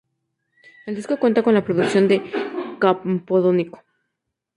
[0.87, 2.23] El disco cuenta con la producción de
[2.79, 3.83] Campodónico.